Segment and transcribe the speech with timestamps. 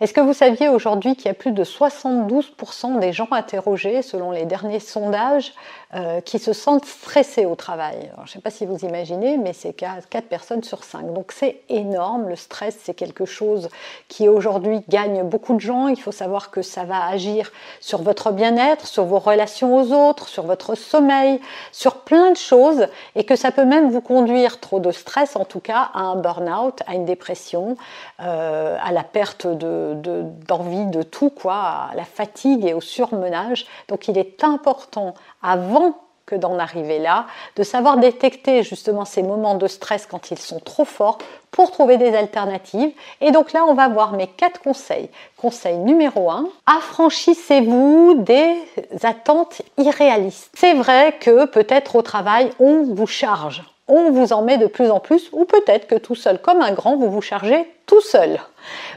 [0.00, 4.30] Est-ce que vous saviez aujourd'hui qu'il y a plus de 72% des gens interrogés, selon
[4.30, 5.54] les derniers sondages,
[5.92, 8.12] euh, qui se sentent stressés au travail?
[8.18, 11.12] Je ne sais pas si vous imaginez, mais c'est 4 personnes sur 5.
[11.12, 12.28] Donc c'est énorme.
[12.28, 13.70] Le stress, c'est quelque chose
[14.06, 15.88] qui aujourd'hui gagne beaucoup de gens.
[15.88, 20.28] Il faut savoir que ça va agir sur votre bien-être, sur vos relations aux autres,
[20.28, 21.40] sur votre sommeil,
[21.72, 22.86] sur plein de choses,
[23.16, 26.14] et que ça peut même vous conduire, trop de stress en tout cas, à un
[26.14, 27.76] burn-out, à une dépression,
[28.20, 33.66] euh, à la perte de d'envie de, tout, quoi, à la fatigue et au surmenage.
[33.88, 35.94] Donc il est important, avant
[36.28, 40.60] que d'en arriver là, de savoir détecter justement ces moments de stress quand ils sont
[40.60, 41.18] trop forts
[41.50, 42.92] pour trouver des alternatives.
[43.22, 45.08] Et donc là, on va voir mes quatre conseils.
[45.38, 48.56] Conseil numéro 1, affranchissez-vous des
[49.02, 50.50] attentes irréalistes.
[50.54, 54.90] C'est vrai que peut-être au travail, on vous charge on vous en met de plus
[54.90, 58.38] en plus, ou peut-être que tout seul comme un grand, vous vous chargez tout seul.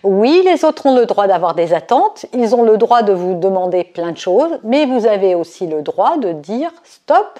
[0.04, 3.36] Oui, les autres ont le droit d'avoir des attentes, ils ont le droit de vous
[3.36, 7.40] demander plein de choses, mais vous avez aussi le droit de dire stop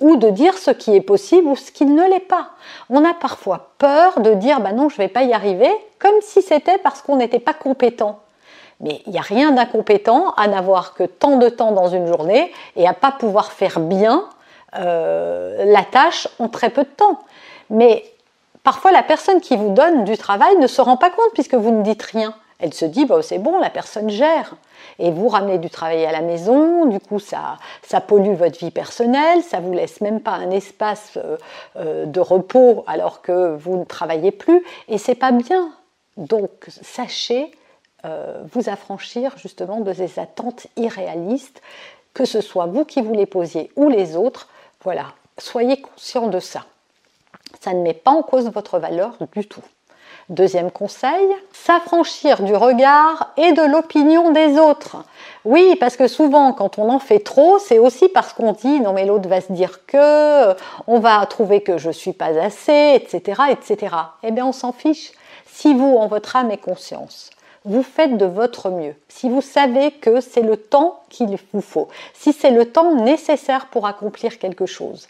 [0.00, 2.50] ou de dire ce qui est possible ou ce qui ne l'est pas.
[2.90, 6.20] On a parfois peur de dire bah non, je ne vais pas y arriver, comme
[6.20, 8.20] si c'était parce qu'on n'était pas compétent.
[8.80, 12.52] Mais il n'y a rien d'incompétent à n'avoir que tant de temps dans une journée
[12.76, 14.24] et à pas pouvoir faire bien
[14.76, 17.20] euh, la tâche en très peu de temps.
[17.70, 18.04] Mais
[18.64, 21.70] parfois, la personne qui vous donne du travail ne se rend pas compte puisque vous
[21.70, 22.34] ne dites rien.
[22.58, 24.56] Elle se dit, bah, c'est bon, la personne gère.
[24.98, 28.72] Et vous ramenez du travail à la maison, du coup, ça, ça pollue votre vie
[28.72, 31.36] personnelle, ça vous laisse même pas un espace euh,
[31.76, 35.70] euh, de repos alors que vous ne travaillez plus, et c'est pas bien.
[36.16, 36.50] Donc,
[36.82, 37.52] sachez
[38.52, 41.60] vous affranchir justement de ces attentes irréalistes,
[42.14, 44.48] que ce soit vous qui vous les posiez ou les autres,
[44.82, 45.06] voilà,
[45.38, 46.64] soyez conscient de ça.
[47.60, 49.62] Ça ne met pas en cause votre valeur du tout.
[50.28, 55.04] Deuxième conseil, s'affranchir du regard et de l'opinion des autres.
[55.46, 58.92] Oui, parce que souvent, quand on en fait trop, c'est aussi parce qu'on dit non
[58.92, 60.54] mais l'autre va se dire que,
[60.86, 63.96] on va trouver que je suis pas assez, etc., etc.
[64.22, 65.12] Eh bien, on s'en fiche.
[65.46, 67.30] Si vous, en votre âme et conscience,
[67.68, 68.94] vous faites de votre mieux.
[69.08, 73.66] Si vous savez que c'est le temps qu'il vous faut, si c'est le temps nécessaire
[73.66, 75.08] pour accomplir quelque chose,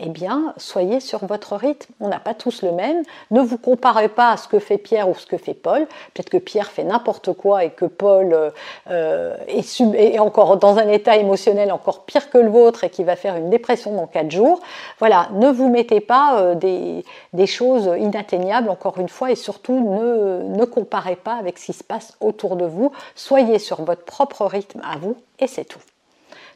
[0.00, 1.92] eh bien, soyez sur votre rythme.
[2.00, 3.04] On n'a pas tous le même.
[3.30, 5.86] Ne vous comparez pas à ce que fait Pierre ou ce que fait Paul.
[6.12, 8.52] Peut-être que Pierre fait n'importe quoi et que Paul
[8.90, 13.14] euh, est, encore dans un état émotionnel encore pire que le vôtre et qui va
[13.14, 14.60] faire une dépression dans quatre jours.
[14.98, 20.64] Voilà, ne vous mettez pas euh, des, choses inatteignables, encore une fois, et surtout ne
[20.64, 22.90] comparez pas avec ce qui se passe autour de vous.
[23.14, 25.78] Soyez sur votre propre rythme à vous et c'est tout.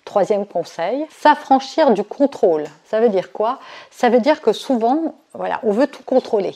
[0.08, 2.64] Troisième conseil, s'affranchir du contrôle.
[2.86, 3.58] Ça veut dire quoi?
[3.90, 6.54] Ça veut dire que souvent, voilà, on veut tout contrôler.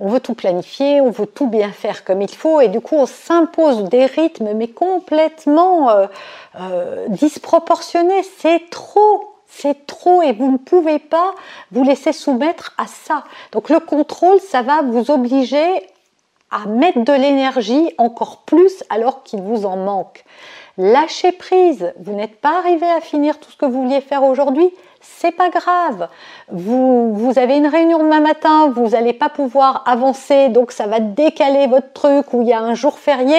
[0.00, 2.96] On veut tout planifier, on veut tout bien faire comme il faut, et du coup,
[2.96, 6.06] on s'impose des rythmes, mais complètement euh,
[6.58, 8.22] euh, disproportionnés.
[8.38, 11.34] C'est trop, c'est trop et vous ne pouvez pas
[11.72, 13.24] vous laisser soumettre à ça.
[13.52, 15.90] Donc le contrôle, ça va vous obliger
[16.50, 20.24] à mettre de l'énergie encore plus alors qu'il vous en manque.
[20.76, 21.92] Lâchez prise.
[22.00, 24.72] Vous n'êtes pas arrivé à finir tout ce que vous vouliez faire aujourd'hui.
[25.00, 26.08] C'est pas grave.
[26.50, 30.98] Vous, vous avez une réunion demain matin, vous n'allez pas pouvoir avancer, donc ça va
[30.98, 33.36] décaler votre truc ou il y a un jour férié.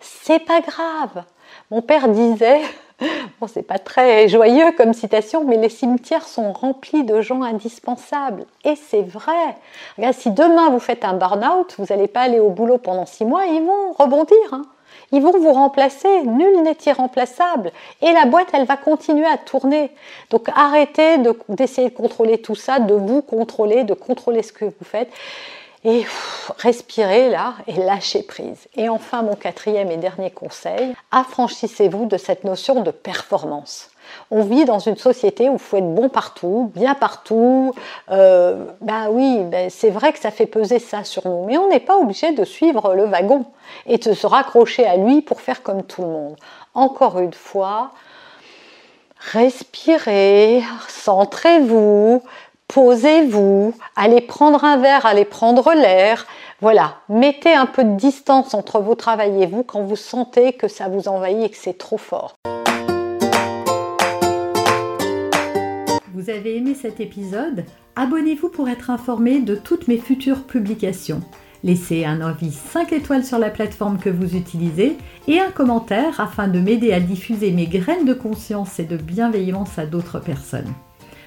[0.00, 1.24] C'est pas grave.
[1.70, 2.62] Mon père disait,
[3.40, 8.44] bon, c'est pas très joyeux comme citation, mais les cimetières sont remplis de gens indispensables.
[8.64, 9.56] Et c'est vrai.
[9.98, 13.24] Regarde, si demain vous faites un burn-out, vous n'allez pas aller au boulot pendant six
[13.24, 14.36] mois, ils vont rebondir.
[14.50, 14.62] Hein
[15.12, 16.22] ils vont vous remplacer.
[16.22, 17.72] Nul n'est irremplaçable.
[18.00, 19.90] Et la boîte, elle va continuer à tourner.
[20.30, 21.18] Donc arrêtez
[21.48, 25.10] d'essayer de, contrôler tout ça, de vous contrôler, de contrôler ce que vous faites.
[25.84, 26.04] Et
[26.58, 28.68] respirez là et lâchez prise.
[28.76, 33.90] Et enfin, mon quatrième et dernier conseil, affranchissez-vous de cette notion de performance.
[34.30, 37.74] On vit dans une société où il faut être bon partout, bien partout.
[38.10, 41.68] Euh, ben oui, ben c'est vrai que ça fait peser ça sur nous, mais on
[41.68, 43.44] n'est pas obligé de suivre le wagon
[43.86, 46.36] et de se raccrocher à lui pour faire comme tout le monde.
[46.74, 47.92] Encore une fois,
[49.32, 52.22] respirez, centrez-vous,
[52.72, 56.26] posez-vous, allez prendre un verre, allez prendre l'air.
[56.62, 60.68] Voilà, mettez un peu de distance entre vos travail et vous quand vous sentez que
[60.68, 62.34] ça vous envahit et que c'est trop fort.
[66.14, 67.64] Vous avez aimé cet épisode?
[67.96, 71.20] Abonnez-vous pour être informé de toutes mes futures publications.
[71.64, 74.96] Laissez un avis 5 étoiles sur la plateforme que vous utilisez
[75.28, 79.78] et un commentaire afin de m'aider à diffuser mes graines de conscience et de bienveillance
[79.78, 80.72] à d'autres personnes.